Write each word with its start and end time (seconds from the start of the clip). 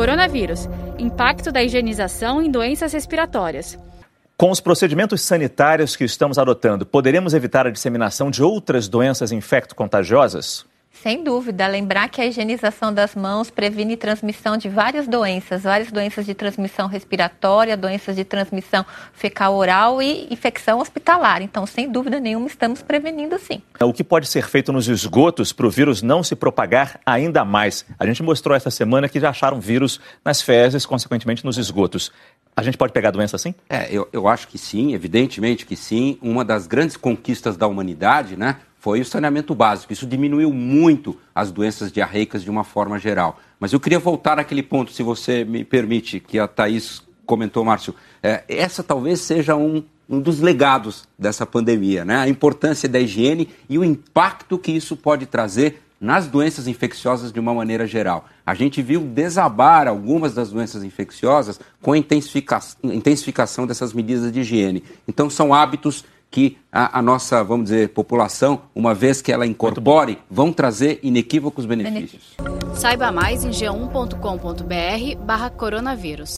Coronavírus 0.00 0.66
Impacto 0.98 1.52
da 1.52 1.62
higienização 1.62 2.40
em 2.40 2.50
doenças 2.50 2.94
respiratórias. 2.94 3.78
Com 4.34 4.50
os 4.50 4.58
procedimentos 4.58 5.20
sanitários 5.20 5.94
que 5.94 6.04
estamos 6.04 6.38
adotando, 6.38 6.86
poderemos 6.86 7.34
evitar 7.34 7.66
a 7.66 7.70
disseminação 7.70 8.30
de 8.30 8.42
outras 8.42 8.88
doenças 8.88 9.30
infecto-contagiosas? 9.30 10.64
Sem 11.02 11.24
dúvida, 11.24 11.66
lembrar 11.66 12.10
que 12.10 12.20
a 12.20 12.26
higienização 12.26 12.92
das 12.92 13.14
mãos 13.14 13.48
previne 13.48 13.96
transmissão 13.96 14.58
de 14.58 14.68
várias 14.68 15.08
doenças, 15.08 15.62
várias 15.62 15.90
doenças 15.90 16.26
de 16.26 16.34
transmissão 16.34 16.86
respiratória, 16.86 17.74
doenças 17.74 18.14
de 18.14 18.22
transmissão 18.22 18.84
fecal 19.14 19.54
oral 19.54 20.02
e 20.02 20.26
infecção 20.30 20.78
hospitalar. 20.78 21.40
Então, 21.40 21.64
sem 21.64 21.90
dúvida 21.90 22.20
nenhuma, 22.20 22.46
estamos 22.46 22.82
prevenindo 22.82 23.38
sim. 23.38 23.62
O 23.80 23.94
que 23.94 24.04
pode 24.04 24.28
ser 24.28 24.46
feito 24.46 24.74
nos 24.74 24.88
esgotos 24.88 25.54
para 25.54 25.66
o 25.66 25.70
vírus 25.70 26.02
não 26.02 26.22
se 26.22 26.36
propagar 26.36 27.00
ainda 27.06 27.46
mais? 27.46 27.86
A 27.98 28.04
gente 28.04 28.22
mostrou 28.22 28.54
essa 28.54 28.70
semana 28.70 29.08
que 29.08 29.18
já 29.18 29.30
acharam 29.30 29.58
vírus 29.58 29.98
nas 30.22 30.42
fezes, 30.42 30.84
consequentemente 30.84 31.46
nos 31.46 31.56
esgotos. 31.56 32.12
A 32.54 32.62
gente 32.62 32.76
pode 32.76 32.92
pegar 32.92 33.08
a 33.08 33.12
doença 33.12 33.36
assim? 33.36 33.54
É, 33.70 33.88
eu, 33.90 34.06
eu 34.12 34.28
acho 34.28 34.46
que 34.48 34.58
sim, 34.58 34.92
evidentemente 34.92 35.64
que 35.64 35.76
sim. 35.76 36.18
Uma 36.20 36.44
das 36.44 36.66
grandes 36.66 36.94
conquistas 36.94 37.56
da 37.56 37.66
humanidade, 37.66 38.36
né? 38.36 38.56
Foi 38.80 39.02
o 39.02 39.04
saneamento 39.04 39.54
básico. 39.54 39.92
Isso 39.92 40.06
diminuiu 40.06 40.52
muito 40.52 41.16
as 41.34 41.52
doenças 41.52 41.92
diarreicas 41.92 42.42
de 42.42 42.50
uma 42.50 42.64
forma 42.64 42.98
geral. 42.98 43.38
Mas 43.60 43.74
eu 43.74 43.78
queria 43.78 43.98
voltar 43.98 44.38
àquele 44.38 44.62
ponto, 44.62 44.90
se 44.90 45.02
você 45.02 45.44
me 45.44 45.62
permite, 45.62 46.18
que 46.18 46.38
a 46.38 46.48
Thaís 46.48 47.02
comentou, 47.26 47.62
Márcio. 47.62 47.94
É, 48.22 48.42
essa 48.48 48.82
talvez 48.82 49.20
seja 49.20 49.54
um, 49.54 49.84
um 50.08 50.18
dos 50.18 50.40
legados 50.40 51.06
dessa 51.18 51.44
pandemia, 51.44 52.06
né? 52.06 52.16
A 52.16 52.28
importância 52.28 52.88
da 52.88 52.98
higiene 52.98 53.50
e 53.68 53.78
o 53.78 53.84
impacto 53.84 54.58
que 54.58 54.72
isso 54.72 54.96
pode 54.96 55.26
trazer 55.26 55.82
nas 56.00 56.26
doenças 56.26 56.66
infecciosas 56.66 57.30
de 57.30 57.38
uma 57.38 57.52
maneira 57.52 57.86
geral. 57.86 58.26
A 58.46 58.54
gente 58.54 58.80
viu 58.80 59.02
desabar 59.02 59.86
algumas 59.86 60.32
das 60.32 60.50
doenças 60.50 60.82
infecciosas 60.82 61.60
com 61.82 61.92
a 61.92 61.98
intensificação 61.98 63.66
dessas 63.66 63.92
medidas 63.92 64.32
de 64.32 64.40
higiene. 64.40 64.82
Então, 65.06 65.28
são 65.28 65.52
hábitos 65.52 66.02
que 66.30 66.56
a, 66.70 66.98
a, 66.98 67.02
nossa, 67.02 67.42
vamos 67.42 67.64
dizer, 67.64 67.88
população, 67.88 68.62
uma 68.74 68.94
vez 68.94 69.20
que 69.20 69.32
ela 69.32 69.46
incorpore, 69.46 70.18
vão 70.30 70.52
trazer 70.52 71.00
inequívocos 71.02 71.66
benefícios. 71.66 72.36
Saiba 72.74 73.10
mais 73.10 73.44
em 73.44 73.50
g1.com.br 73.50 75.24
barra 75.24 75.50
coronavírus. 75.50 76.36